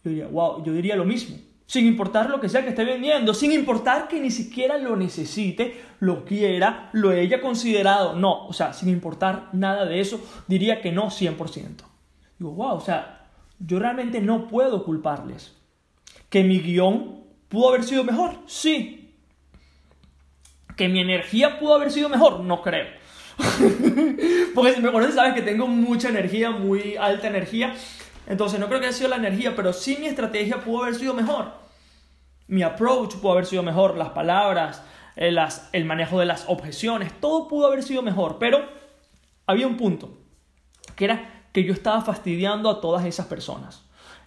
Yo 0.03 0.09
diría, 0.09 0.25
wow, 0.25 0.65
yo 0.65 0.73
diría 0.73 0.95
lo 0.95 1.05
mismo. 1.05 1.37
Sin 1.67 1.85
importar 1.85 2.31
lo 2.31 2.41
que 2.41 2.49
sea 2.49 2.63
que 2.63 2.69
esté 2.69 2.83
vendiendo, 2.83 3.35
sin 3.35 3.51
importar 3.51 4.07
que 4.07 4.19
ni 4.19 4.31
siquiera 4.31 4.79
lo 4.79 4.95
necesite, 4.95 5.79
lo 5.99 6.25
quiera, 6.25 6.89
lo 6.93 7.11
haya 7.11 7.39
considerado. 7.39 8.15
No, 8.15 8.47
o 8.47 8.53
sea, 8.53 8.73
sin 8.73 8.89
importar 8.89 9.49
nada 9.53 9.85
de 9.85 10.01
eso, 10.01 10.19
diría 10.47 10.81
que 10.81 10.91
no 10.91 11.11
100%. 11.11 11.83
Digo, 12.39 12.51
wow, 12.53 12.73
o 12.73 12.81
sea, 12.81 13.29
yo 13.59 13.77
realmente 13.77 14.19
no 14.19 14.47
puedo 14.47 14.83
culparles. 14.83 15.55
¿Que 16.31 16.43
mi 16.43 16.59
guion 16.59 17.23
pudo 17.49 17.69
haber 17.69 17.83
sido 17.83 18.03
mejor? 18.03 18.39
Sí. 18.47 19.00
¿Que 20.75 20.87
mi 20.89 20.99
energía 20.99 21.59
pudo 21.59 21.75
haber 21.75 21.91
sido 21.91 22.09
mejor? 22.09 22.41
No 22.41 22.61
creo. 22.61 22.87
Porque 24.55 24.73
si 24.73 24.81
me 24.81 24.91
conoces 24.91 25.15
sabes 25.15 25.33
que 25.33 25.41
tengo 25.41 25.67
mucha 25.67 26.09
energía, 26.09 26.51
muy 26.51 26.95
alta 26.97 27.27
energía. 27.27 27.75
Entonces 28.27 28.59
no 28.59 28.67
creo 28.67 28.79
que 28.79 28.87
haya 28.87 28.95
sido 28.95 29.09
la 29.09 29.15
energía, 29.17 29.55
pero 29.55 29.73
sí 29.73 29.97
mi 29.99 30.07
estrategia 30.07 30.63
pudo 30.63 30.83
haber 30.83 30.95
sido 30.95 31.13
mejor. 31.13 31.53
Mi 32.47 32.63
approach 32.63 33.15
pudo 33.15 33.33
haber 33.33 33.45
sido 33.45 33.63
mejor, 33.63 33.97
las 33.97 34.09
palabras, 34.09 34.83
el, 35.15 35.37
eh, 35.37 35.47
el 35.73 35.85
manejo 35.85 36.19
de 36.19 36.25
las 36.25 36.45
objeciones, 36.47 37.11
todo 37.19 37.47
pudo 37.47 37.67
haber 37.67 37.83
sido 37.83 38.01
mejor, 38.01 38.37
pero 38.39 38.69
había 39.47 39.67
un 39.67 39.77
punto, 39.77 40.17
que 40.95 41.05
era 41.05 41.45
que 41.51 41.63
yo 41.63 41.73
estaba 41.73 42.01
fastidiando 42.01 42.69
a 42.69 42.81
todas 42.81 43.05
esas 43.05 43.27
personas. 43.27 43.83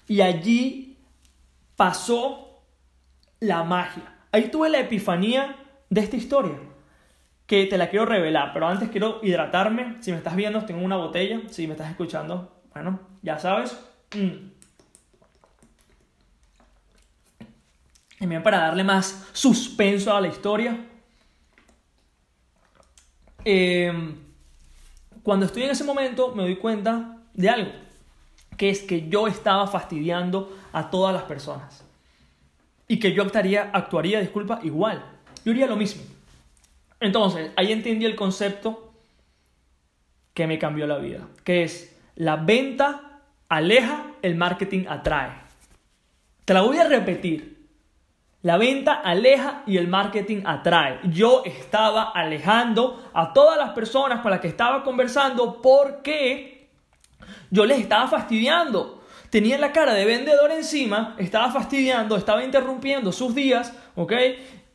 Y 0.07 0.21
allí 0.21 0.99
pasó 1.77 2.63
la 3.41 3.63
magia. 3.63 4.17
Ahí 4.33 4.51
tuve 4.51 4.69
la 4.69 4.81
epifanía 4.81 5.57
de 5.91 6.01
esta 6.01 6.17
historia, 6.17 6.59
que 7.47 7.67
te 7.67 7.79
la 7.79 7.91
quiero 7.91 8.07
revelar, 8.07 8.53
pero 8.53 8.67
antes 8.67 8.89
quiero 8.89 9.21
hidratarme. 9.23 9.97
Si 10.01 10.11
me 10.11 10.19
estás 10.19 10.37
viendo, 10.37 10.65
tengo 10.65 10.85
una 10.85 10.97
botella, 10.97 11.43
si 11.51 11.67
me 11.67 11.75
estás 11.75 11.91
escuchando, 11.91 12.63
bueno, 12.73 13.01
ya 13.23 13.39
sabes. 13.39 13.79
Mm. 14.15 14.55
Bien, 18.27 18.43
para 18.43 18.59
darle 18.59 18.85
más 18.85 19.29
suspenso 19.33 20.15
a 20.17 20.21
la 20.21 20.29
historia. 20.29 20.79
Em, 23.45 24.17
cuando 25.23 25.45
estoy 25.45 25.65
en 25.65 25.71
ese 25.71 25.85
momento 25.85 26.35
me 26.35 26.45
doy 26.45 26.57
cuenta 26.57 27.19
de 27.35 27.51
algo, 27.51 27.73
que 28.57 28.71
es 28.71 28.81
que 28.81 29.09
yo 29.09 29.27
estaba 29.27 29.67
fastidiando 29.67 30.57
a 30.73 30.91
todas 30.91 31.13
las 31.13 31.25
personas. 31.25 31.85
Y 32.89 32.99
que 32.99 33.13
yo 33.13 33.23
actuaría, 33.23 33.71
actuaría, 33.73 34.21
disculpa, 34.21 34.61
igual. 34.63 35.14
Yo 35.45 35.53
haría 35.53 35.67
lo 35.67 35.77
mismo. 35.77 36.03
Entonces, 37.01 37.51
ahí 37.57 37.73
entendí 37.73 38.05
el 38.05 38.17
concepto 38.17 38.93
que 40.33 40.47
me 40.47 40.59
cambió 40.59 40.87
la 40.87 40.99
vida, 40.99 41.29
que 41.45 41.63
es 41.63 41.97
la 42.17 42.37
venta 42.37 43.21
aleja, 43.49 44.07
el 44.23 44.37
marketing 44.37 44.87
atrae. 44.89 45.33
Te 46.45 46.55
la 46.55 46.63
voy 46.63 46.79
a 46.79 46.89
repetir. 46.89 47.55
La 48.43 48.59
venta 48.59 48.93
aleja 48.93 49.63
y 49.67 49.79
el 49.79 49.89
marketing 49.89 50.43
atrae. 50.45 51.01
Yo 51.05 51.43
estaba 51.47 52.11
alejando 52.11 53.11
a 53.15 53.33
todas 53.33 53.57
las 53.57 53.71
personas 53.71 54.21
con 54.21 54.31
las 54.31 54.41
que 54.41 54.49
estaba 54.49 54.83
conversando 54.83 55.63
porque 55.63 56.69
yo 57.51 57.65
les 57.65 57.81
estaba 57.81 58.07
fastidiando. 58.07 59.03
Tenía 59.31 59.57
la 59.59 59.73
cara 59.73 59.95
de 59.95 60.05
vendedor 60.05 60.53
encima, 60.53 61.17
estaba 61.19 61.51
fastidiando, 61.51 62.17
estaba 62.17 62.45
interrumpiendo 62.45 63.13
sus 63.13 63.35
días, 63.35 63.73
¿ok? 63.97 64.13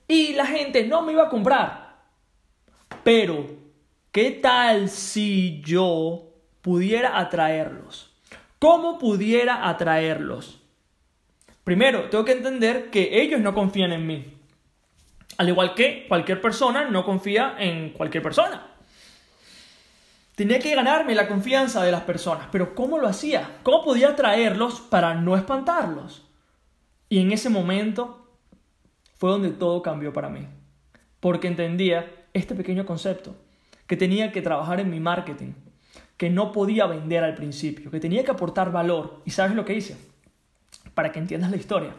Y 0.10 0.34
la 0.34 0.46
gente 0.46 0.86
no 0.86 1.02
me 1.02 1.14
iba 1.14 1.24
a 1.24 1.30
comprar. 1.30 1.96
Pero, 3.04 3.46
¿qué 4.12 4.32
tal 4.32 4.90
si 4.90 5.62
yo 5.62 6.30
pudiera 6.62 7.18
atraerlos. 7.20 8.12
¿Cómo 8.60 8.98
pudiera 8.98 9.70
atraerlos? 9.70 10.60
Primero, 11.64 12.10
tengo 12.10 12.26
que 12.26 12.34
entender 12.34 12.90
que 12.90 13.22
ellos 13.22 13.40
no 13.40 13.54
confían 13.54 13.94
en 13.94 14.06
mí. 14.06 14.34
Al 15.38 15.50
igual 15.50 15.74
que 15.76 16.06
cualquier 16.08 16.42
persona 16.42 16.90
no 16.90 17.06
confía 17.06 17.56
en 17.58 17.92
cualquier 17.92 18.24
persona. 18.24 18.68
Tenía 20.36 20.60
que 20.60 20.76
ganarme 20.76 21.16
la 21.16 21.28
confianza 21.28 21.84
de 21.84 21.92
las 21.92 22.02
personas, 22.02 22.48
pero 22.52 22.76
¿cómo 22.76 22.98
lo 22.98 23.08
hacía? 23.08 23.58
¿Cómo 23.64 23.84
podía 23.84 24.10
atraerlos 24.10 24.80
para 24.80 25.14
no 25.14 25.36
espantarlos? 25.36 26.26
Y 27.10 27.20
en 27.20 27.32
ese 27.32 27.50
momento 27.50 28.29
fue 29.20 29.32
donde 29.32 29.52
todo 29.52 29.82
cambió 29.82 30.14
para 30.14 30.30
mí, 30.30 30.48
porque 31.20 31.50
entendía 31.50 32.10
este 32.34 32.56
pequeño 32.56 32.86
concepto, 32.86 33.36
que 33.86 33.98
tenía 33.98 34.32
que 34.32 34.42
trabajar 34.42 34.80
en 34.80 34.90
mi 34.90 35.02
marketing, 35.02 35.52
que 36.16 36.30
no 36.30 36.54
podía 36.54 36.86
vender 36.86 37.26
al 37.26 37.36
principio, 37.36 37.92
que 37.92 38.00
tenía 38.00 38.24
que 38.24 38.32
aportar 38.32 38.72
valor. 38.72 39.22
¿Y 39.26 39.32
sabes 39.32 39.56
lo 39.56 39.66
que 39.66 39.74
hice? 39.74 39.98
Para 40.94 41.12
que 41.12 41.20
entiendas 41.20 41.52
la 41.52 41.58
historia. 41.58 41.94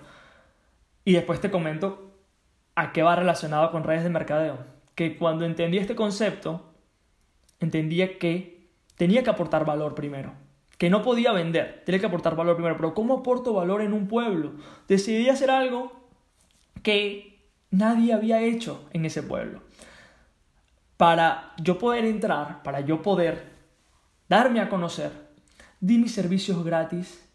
Y 1.05 1.13
después 1.13 1.43
te 1.43 1.51
comento 1.51 2.11
a 2.75 2.93
qué 2.93 3.03
va 3.03 3.17
relacionado 3.17 3.71
con 3.71 3.85
redes 3.85 4.03
de 4.03 4.09
mercadeo. 4.09 4.59
Que 4.95 5.19
cuando 5.19 5.45
entendí 5.45 5.77
este 5.77 5.95
concepto, 5.95 6.73
entendía 7.61 8.19
que 8.19 8.71
tenía 8.97 9.23
que 9.23 9.31
aportar 9.31 9.67
valor 9.67 9.95
primero. 9.95 10.33
Que 10.79 10.89
no 10.89 11.03
podía 11.03 11.33
vender, 11.33 11.83
tenía 11.85 12.01
que 12.01 12.07
aportar 12.07 12.35
valor 12.35 12.57
primero. 12.57 12.77
Pero 12.79 12.95
¿cómo 12.95 13.19
aporto 13.19 13.53
valor 13.53 13.83
en 13.83 13.93
un 13.93 14.09
pueblo? 14.09 14.53
Decidí 14.89 15.29
hacer 15.29 15.51
algo 15.51 16.00
que 16.83 17.49
nadie 17.71 18.13
había 18.13 18.43
hecho 18.43 18.89
en 18.93 19.05
ese 19.05 19.23
pueblo. 19.23 19.63
Para 20.97 21.53
yo 21.59 21.79
poder 21.79 22.05
entrar, 22.05 22.63
para 22.63 22.81
yo 22.81 23.03
poder 23.03 23.51
darme 24.29 24.61
a 24.61 24.69
conocer, 24.69 25.13
di 25.81 25.99
mis 25.99 26.13
servicios 26.13 26.63
gratis 26.65 27.27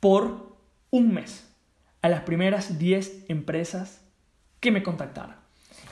por 0.00 0.56
un 0.90 1.14
mes 1.14 1.46
a 2.02 2.08
las 2.08 2.22
primeras 2.22 2.78
10 2.78 3.26
empresas 3.28 4.00
que 4.58 4.70
me 4.70 4.82
contactaran. 4.82 5.36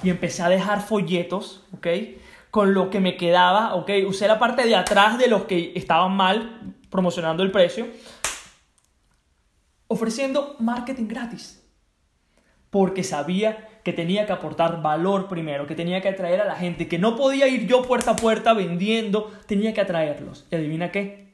Y 0.03 0.11
empecé 0.11 0.43
a 0.43 0.49
dejar 0.49 0.81
folletos, 0.81 1.65
¿ok? 1.73 1.87
Con 2.51 2.75
lo 2.75 2.91
que 2.91 3.01
me 3.01 3.17
quedaba, 3.17 3.75
¿ok? 3.75 3.91
Usé 4.07 4.27
la 4.27 4.39
parte 4.39 4.65
de 4.65 4.77
atrás 4.77 5.19
de 5.19 5.29
los 5.29 5.45
que 5.45 5.73
estaban 5.75 6.13
mal 6.17 6.75
promocionando 6.91 7.43
el 7.43 7.51
precio, 7.51 7.87
ofreciendo 9.87 10.57
marketing 10.59 11.07
gratis. 11.09 11.63
Porque 12.71 13.03
sabía 13.03 13.69
que 13.83 13.93
tenía 13.93 14.27
que 14.27 14.33
aportar 14.33 14.83
valor 14.83 15.29
primero, 15.29 15.67
que 15.67 15.75
tenía 15.75 16.03
que 16.03 16.09
atraer 16.09 16.41
a 16.41 16.45
la 16.45 16.57
gente, 16.57 16.89
que 16.89 16.99
no 16.99 17.17
podía 17.17 17.49
ir 17.49 17.67
yo 17.67 17.83
puerta 17.83 18.11
a 18.11 18.17
puerta 18.17 18.53
vendiendo, 18.53 19.33
tenía 19.47 19.73
que 19.73 19.81
atraerlos. 19.81 20.47
¿Y 20.51 20.57
adivina 20.57 20.93
qué? 20.93 21.33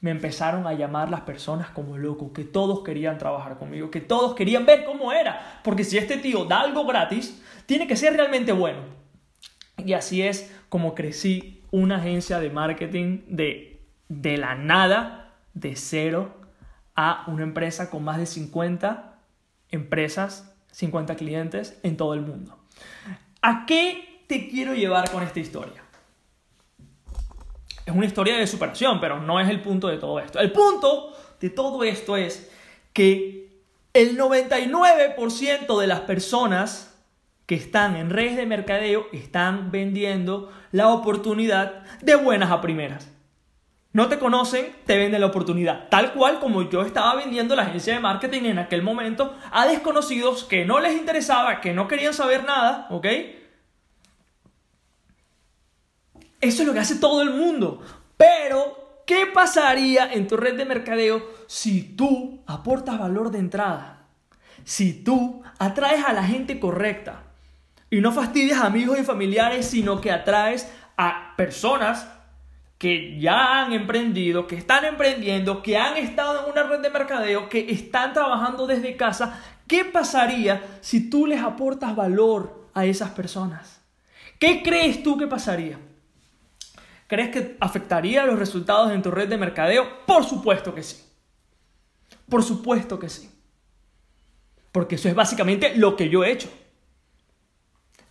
Me 0.00 0.10
empezaron 0.10 0.66
a 0.66 0.74
llamar 0.74 1.10
las 1.10 1.22
personas 1.22 1.70
como 1.70 1.96
loco, 1.96 2.32
que 2.32 2.44
todos 2.44 2.84
querían 2.84 3.18
trabajar 3.18 3.58
conmigo, 3.58 3.90
que 3.90 4.00
todos 4.00 4.34
querían 4.34 4.66
ver 4.66 4.84
cómo 4.84 5.12
era, 5.12 5.60
porque 5.64 5.82
si 5.82 5.96
este 5.96 6.18
tío 6.18 6.44
da 6.44 6.60
algo 6.60 6.84
gratis, 6.84 7.42
tiene 7.66 7.86
que 7.86 7.96
ser 7.96 8.14
realmente 8.14 8.52
bueno. 8.52 8.80
Y 9.78 9.94
así 9.94 10.22
es 10.22 10.54
como 10.68 10.94
crecí 10.94 11.64
una 11.70 11.96
agencia 11.96 12.38
de 12.38 12.50
marketing 12.50 13.20
de, 13.28 13.80
de 14.08 14.36
la 14.36 14.54
nada, 14.54 15.36
de 15.54 15.74
cero, 15.74 16.34
a 16.94 17.24
una 17.28 17.44
empresa 17.44 17.90
con 17.90 18.04
más 18.04 18.18
de 18.18 18.26
50 18.26 19.18
empresas 19.70 20.54
50 20.72 21.16
clientes 21.16 21.78
en 21.82 21.96
todo 21.96 22.14
el 22.14 22.20
mundo. 22.20 22.56
¿A 23.42 23.66
qué 23.66 24.24
te 24.26 24.48
quiero 24.48 24.74
llevar 24.74 25.10
con 25.10 25.22
esta 25.22 25.40
historia? 25.40 25.82
Es 27.86 27.94
una 27.94 28.06
historia 28.06 28.36
de 28.36 28.46
superación, 28.46 29.00
pero 29.00 29.20
no 29.20 29.40
es 29.40 29.48
el 29.48 29.62
punto 29.62 29.88
de 29.88 29.96
todo 29.96 30.20
esto. 30.20 30.38
El 30.38 30.52
punto 30.52 31.16
de 31.40 31.50
todo 31.50 31.84
esto 31.84 32.16
es 32.16 32.50
que 32.92 33.62
el 33.94 34.18
99% 34.18 35.80
de 35.80 35.86
las 35.86 36.00
personas 36.00 36.94
que 37.46 37.54
están 37.54 37.96
en 37.96 38.10
redes 38.10 38.36
de 38.36 38.44
mercadeo 38.44 39.06
están 39.12 39.70
vendiendo 39.70 40.52
la 40.70 40.88
oportunidad 40.88 41.82
de 42.02 42.14
buenas 42.14 42.50
a 42.50 42.60
primeras. 42.60 43.08
No 43.98 44.08
te 44.08 44.20
conocen, 44.20 44.72
te 44.86 44.96
venden 44.96 45.20
la 45.20 45.26
oportunidad. 45.26 45.88
Tal 45.88 46.12
cual 46.12 46.38
como 46.38 46.70
yo 46.70 46.82
estaba 46.82 47.16
vendiendo 47.16 47.56
la 47.56 47.62
agencia 47.62 47.94
de 47.94 47.98
marketing 47.98 48.42
en 48.42 48.60
aquel 48.60 48.80
momento 48.80 49.36
a 49.50 49.66
desconocidos 49.66 50.44
que 50.44 50.64
no 50.64 50.78
les 50.78 50.96
interesaba, 50.96 51.60
que 51.60 51.72
no 51.72 51.88
querían 51.88 52.14
saber 52.14 52.44
nada, 52.44 52.86
¿ok? 52.90 53.06
Eso 56.40 56.62
es 56.62 56.64
lo 56.64 56.72
que 56.72 56.78
hace 56.78 56.94
todo 57.00 57.22
el 57.22 57.30
mundo. 57.30 57.82
Pero, 58.16 59.02
¿qué 59.04 59.26
pasaría 59.26 60.12
en 60.12 60.28
tu 60.28 60.36
red 60.36 60.56
de 60.56 60.64
mercadeo 60.64 61.28
si 61.48 61.82
tú 61.82 62.44
aportas 62.46 63.00
valor 63.00 63.32
de 63.32 63.40
entrada? 63.40 64.06
Si 64.62 65.02
tú 65.02 65.42
atraes 65.58 66.04
a 66.04 66.12
la 66.12 66.22
gente 66.22 66.60
correcta 66.60 67.24
y 67.90 68.00
no 68.00 68.12
fastidias 68.12 68.60
a 68.60 68.66
amigos 68.66 68.96
y 69.00 69.02
familiares, 69.02 69.66
sino 69.66 70.00
que 70.00 70.12
atraes 70.12 70.72
a 70.96 71.34
personas 71.36 72.06
que 72.78 73.18
ya 73.18 73.60
han 73.60 73.72
emprendido, 73.72 74.46
que 74.46 74.56
están 74.56 74.84
emprendiendo, 74.84 75.62
que 75.62 75.76
han 75.76 75.96
estado 75.96 76.44
en 76.44 76.52
una 76.52 76.62
red 76.62 76.80
de 76.80 76.90
mercadeo, 76.90 77.48
que 77.48 77.70
están 77.70 78.12
trabajando 78.12 78.68
desde 78.68 78.96
casa, 78.96 79.42
¿qué 79.66 79.84
pasaría 79.84 80.78
si 80.80 81.10
tú 81.10 81.26
les 81.26 81.42
aportas 81.42 81.96
valor 81.96 82.68
a 82.74 82.86
esas 82.86 83.10
personas? 83.10 83.80
¿Qué 84.38 84.62
crees 84.62 85.02
tú 85.02 85.18
que 85.18 85.26
pasaría? 85.26 85.78
¿Crees 87.08 87.30
que 87.30 87.56
afectaría 87.58 88.24
los 88.24 88.38
resultados 88.38 88.92
en 88.92 89.02
tu 89.02 89.10
red 89.10 89.28
de 89.28 89.38
mercadeo? 89.38 90.06
Por 90.06 90.24
supuesto 90.24 90.72
que 90.72 90.84
sí. 90.84 91.02
Por 92.28 92.44
supuesto 92.44 92.98
que 92.98 93.08
sí. 93.08 93.28
Porque 94.70 94.94
eso 94.94 95.08
es 95.08 95.14
básicamente 95.14 95.74
lo 95.76 95.96
que 95.96 96.08
yo 96.08 96.22
he 96.22 96.30
hecho. 96.30 96.48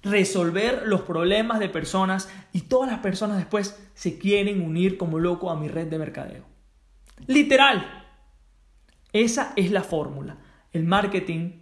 Resolver 0.04 0.84
los 0.86 1.01
problemas 1.01 1.60
de 1.60 1.70
personas 1.70 2.30
y 2.54 2.62
todas 2.62 2.92
las 2.92 3.00
personas 3.00 3.38
después 3.38 3.80
se 3.94 4.18
quieren 4.18 4.62
unir 4.62 4.98
como 4.98 5.20
loco 5.20 5.50
a 5.50 5.60
mi 5.60 5.68
red 5.68 5.88
de 5.88 6.00
mercadeo. 6.00 6.44
Literal. 7.25 8.06
Esa 9.13 9.54
es 9.56 9.72
la 9.72 9.84
fórmula. 9.84 10.38
El 10.74 10.84
marketing 10.84 11.62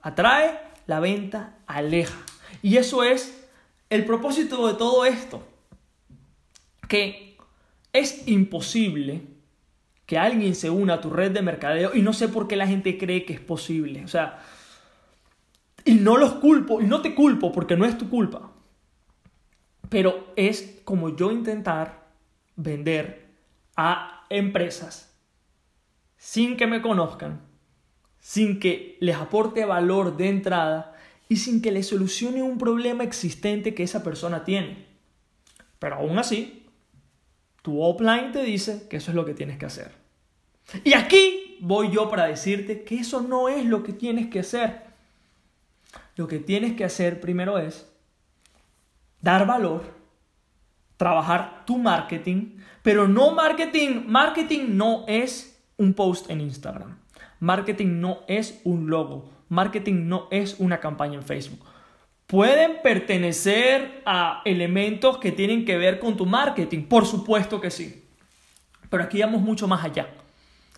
atrae, 0.00 0.58
la 0.86 1.00
venta 1.00 1.58
aleja. 1.66 2.18
Y 2.62 2.76
eso 2.76 3.04
es 3.04 3.46
el 3.90 4.04
propósito 4.04 4.66
de 4.66 4.74
todo 4.74 5.04
esto 5.04 5.46
que 6.88 7.36
es 7.92 8.26
imposible 8.26 9.22
que 10.06 10.18
alguien 10.18 10.54
se 10.54 10.70
una 10.70 10.94
a 10.94 11.00
tu 11.00 11.10
red 11.10 11.30
de 11.32 11.42
mercadeo 11.42 11.94
y 11.94 12.00
no 12.00 12.14
sé 12.14 12.28
por 12.28 12.48
qué 12.48 12.56
la 12.56 12.66
gente 12.66 12.96
cree 12.96 13.24
que 13.24 13.34
es 13.34 13.40
posible. 13.40 14.04
O 14.04 14.08
sea, 14.08 14.42
y 15.88 15.94
no 15.94 16.18
los 16.18 16.34
culpo, 16.34 16.82
y 16.82 16.84
no 16.84 17.00
te 17.00 17.14
culpo 17.14 17.50
porque 17.50 17.74
no 17.74 17.86
es 17.86 17.96
tu 17.96 18.10
culpa. 18.10 18.52
Pero 19.88 20.34
es 20.36 20.82
como 20.84 21.16
yo 21.16 21.32
intentar 21.32 22.08
vender 22.56 23.26
a 23.74 24.26
empresas 24.28 25.16
sin 26.18 26.58
que 26.58 26.66
me 26.66 26.82
conozcan, 26.82 27.40
sin 28.20 28.60
que 28.60 28.98
les 29.00 29.16
aporte 29.16 29.64
valor 29.64 30.18
de 30.18 30.28
entrada 30.28 30.94
y 31.26 31.36
sin 31.36 31.62
que 31.62 31.72
les 31.72 31.88
solucione 31.88 32.42
un 32.42 32.58
problema 32.58 33.02
existente 33.02 33.74
que 33.74 33.84
esa 33.84 34.04
persona 34.04 34.44
tiene. 34.44 34.84
Pero 35.78 35.94
aún 35.94 36.18
así, 36.18 36.66
tu 37.62 37.80
offline 37.80 38.30
te 38.32 38.42
dice 38.42 38.88
que 38.90 38.98
eso 38.98 39.10
es 39.10 39.14
lo 39.14 39.24
que 39.24 39.32
tienes 39.32 39.56
que 39.56 39.64
hacer. 39.64 39.92
Y 40.84 40.92
aquí 40.92 41.56
voy 41.60 41.90
yo 41.90 42.10
para 42.10 42.26
decirte 42.26 42.82
que 42.82 42.96
eso 42.96 43.22
no 43.22 43.48
es 43.48 43.64
lo 43.64 43.82
que 43.82 43.94
tienes 43.94 44.26
que 44.26 44.40
hacer. 44.40 44.87
Lo 46.16 46.28
que 46.28 46.38
tienes 46.38 46.74
que 46.74 46.84
hacer 46.84 47.20
primero 47.20 47.58
es 47.58 47.90
dar 49.20 49.46
valor, 49.46 49.84
trabajar 50.96 51.64
tu 51.66 51.78
marketing, 51.78 52.58
pero 52.82 53.08
no 53.08 53.32
marketing. 53.32 54.04
Marketing 54.06 54.76
no 54.76 55.04
es 55.06 55.62
un 55.76 55.94
post 55.94 56.30
en 56.30 56.40
Instagram. 56.40 56.98
Marketing 57.40 58.00
no 58.00 58.20
es 58.26 58.60
un 58.64 58.90
logo. 58.90 59.30
Marketing 59.48 60.08
no 60.08 60.28
es 60.30 60.58
una 60.58 60.80
campaña 60.80 61.14
en 61.14 61.22
Facebook 61.22 61.64
pueden 62.28 62.82
pertenecer 62.82 64.02
a 64.04 64.42
elementos 64.44 65.16
que 65.16 65.32
tienen 65.32 65.64
que 65.64 65.78
ver 65.78 65.98
con 65.98 66.16
tu 66.16 66.26
marketing. 66.26 66.84
Por 66.84 67.06
supuesto 67.06 67.58
que 67.60 67.70
sí. 67.70 68.04
Pero 68.90 69.02
aquí 69.02 69.20
vamos 69.20 69.40
mucho 69.40 69.66
más 69.66 69.82
allá. 69.82 70.08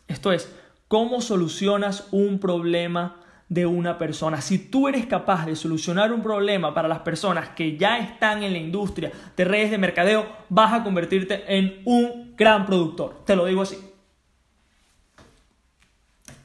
Esto 0.06 0.32
es, 0.32 0.50
¿cómo 0.86 1.20
solucionas 1.20 2.06
un 2.12 2.38
problema 2.38 3.20
de 3.50 3.66
una 3.66 3.98
persona? 3.98 4.40
Si 4.40 4.58
tú 4.58 4.88
eres 4.88 5.04
capaz 5.04 5.44
de 5.44 5.56
solucionar 5.56 6.12
un 6.12 6.22
problema 6.22 6.72
para 6.72 6.88
las 6.88 7.00
personas 7.00 7.50
que 7.50 7.76
ya 7.76 7.98
están 7.98 8.42
en 8.42 8.52
la 8.52 8.58
industria 8.58 9.12
de 9.36 9.44
redes 9.44 9.70
de 9.70 9.76
mercadeo, 9.76 10.26
vas 10.48 10.72
a 10.72 10.82
convertirte 10.82 11.44
en 11.54 11.82
un 11.84 12.34
gran 12.36 12.64
productor. 12.64 13.24
Te 13.26 13.36
lo 13.36 13.44
digo 13.44 13.60
así. 13.60 13.76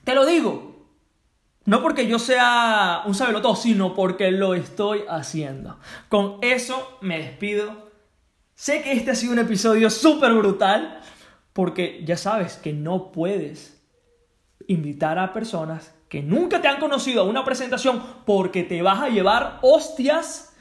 Te 0.04 0.14
lo 0.16 0.26
digo. 0.26 0.76
No 1.66 1.82
porque 1.82 2.08
yo 2.08 2.20
sea 2.20 3.04
un 3.06 3.16
sabelotodo, 3.16 3.56
sino 3.56 3.94
porque 3.94 4.32
lo 4.32 4.54
estoy 4.54 5.04
haciendo. 5.08 5.80
Con 6.10 6.38
eso 6.42 6.98
me 7.02 7.20
despido. 7.20 7.92
Sé 8.56 8.82
que 8.82 8.94
este 8.94 9.12
ha 9.12 9.16
sido 9.16 9.34
un 9.34 9.40
episodio 9.40 9.90
súper 9.90 10.34
brutal, 10.34 11.02
porque 11.54 12.04
ya 12.04 12.18
sabes 12.18 12.56
que 12.56 12.74
no 12.74 13.12
puedes 13.12 13.82
invitar 14.68 15.20
a 15.20 15.34
personas 15.34 15.96
que 16.16 16.22
nunca 16.22 16.62
te 16.62 16.70
han 16.70 16.80
conocido 16.80 17.24
a 17.24 17.26
una 17.26 17.44
presentación 17.44 18.02
porque 18.26 18.64
te 18.64 18.82
vas 18.82 19.02
a 19.02 19.10
llevar 19.10 19.60
hostias 19.62 20.56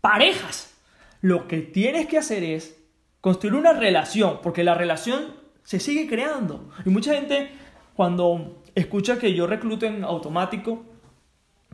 parejas. 0.00 0.74
Lo 1.20 1.48
que 1.48 1.58
tienes 1.58 2.06
que 2.06 2.16
hacer 2.16 2.42
es 2.42 2.82
construir 3.20 3.56
una 3.56 3.74
relación, 3.74 4.40
porque 4.42 4.64
la 4.64 4.72
relación 4.72 5.34
se 5.64 5.80
sigue 5.80 6.08
creando. 6.08 6.70
Y 6.86 6.88
mucha 6.88 7.12
gente 7.12 7.50
cuando 7.94 8.62
escucha 8.74 9.18
que 9.18 9.34
yo 9.34 9.46
recluto 9.46 9.84
en 9.84 10.02
automático, 10.02 10.82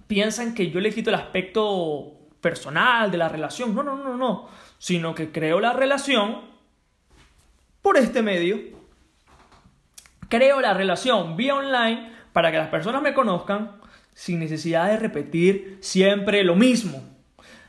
piensan 0.09 0.53
que 0.53 0.73
yo 0.73 0.81
le 0.81 0.93
quito 0.93 1.11
el 1.11 1.15
aspecto 1.15 2.15
personal 2.41 3.13
de 3.13 3.19
la 3.19 3.29
relación. 3.29 3.73
No, 3.73 3.85
no, 3.85 3.95
no, 3.95 4.17
no. 4.17 4.49
Sino 4.79 5.15
que 5.15 5.31
creo 5.31 5.61
la 5.61 5.75
relación 5.75 6.41
por 7.83 7.97
este 7.97 8.21
medio. 8.21 8.59
Creo 10.29 10.61
la 10.61 10.75
relación 10.75 11.37
vía 11.37 11.55
online 11.55 12.19
para 12.33 12.51
que 12.51 12.59
las 12.59 12.69
personas 12.69 13.03
me 13.03 13.15
conozcan 13.15 13.73
sin 14.15 14.39
necesidad 14.39 14.89
de 14.89 14.97
repetir 14.97 15.79
siempre 15.81 16.45
lo 16.45 16.57
mismo. 16.57 17.03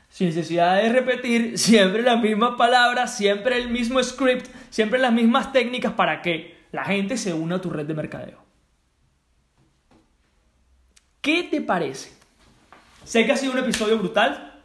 Sin 0.08 0.26
necesidad 0.26 0.76
de 0.82 0.90
repetir 0.90 1.58
siempre 1.58 2.02
las 2.02 2.20
mismas 2.20 2.56
palabras, 2.56 3.16
siempre 3.16 3.56
el 3.56 3.70
mismo 3.70 4.02
script, 4.02 4.46
siempre 4.70 4.98
las 4.98 5.12
mismas 5.12 5.52
técnicas 5.52 5.92
para 5.94 6.20
que 6.22 6.62
la 6.72 6.84
gente 6.84 7.16
se 7.16 7.32
una 7.32 7.56
a 7.56 7.60
tu 7.60 7.70
red 7.70 7.86
de 7.86 7.94
mercadeo. 7.94 8.42
¿Qué 11.20 11.44
te 11.44 11.60
parece? 11.60 12.12
Sé 13.04 13.24
que 13.24 13.32
ha 13.32 13.36
sido 13.36 13.52
un 13.52 13.58
episodio 13.58 13.98
brutal. 13.98 14.60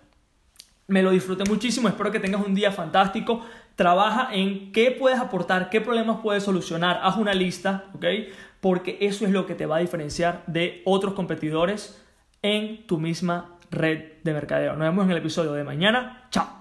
Me 0.88 1.04
lo 1.04 1.12
disfruté 1.12 1.44
muchísimo. 1.48 1.88
Espero 1.88 2.12
que 2.12 2.20
tengas 2.20 2.46
un 2.46 2.56
día 2.56 2.72
fantástico. 2.72 3.46
Trabaja 3.76 4.30
en 4.34 4.72
qué 4.72 4.90
puedes 4.90 5.20
aportar, 5.20 5.70
qué 5.70 5.82
problemas 5.82 6.20
puedes 6.24 6.44
solucionar. 6.44 7.00
Haz 7.04 7.18
una 7.18 7.34
lista, 7.34 7.86
¿ok? 7.94 8.06
Porque 8.62 8.98
eso 9.02 9.26
es 9.26 9.32
lo 9.32 9.46
que 9.46 9.56
te 9.56 9.66
va 9.66 9.78
a 9.78 9.80
diferenciar 9.80 10.44
de 10.48 10.82
otros 10.86 11.14
competidores 11.14 12.04
en 12.42 12.86
tu 12.88 12.98
misma 12.98 13.58
red 13.72 14.14
de 14.24 14.34
mercadeo. 14.34 14.74
Nos 14.76 14.88
vemos 14.88 15.06
en 15.06 15.12
el 15.12 15.18
episodio 15.18 15.54
de 15.54 15.64
mañana. 15.64 16.28
Chao. 16.32 16.57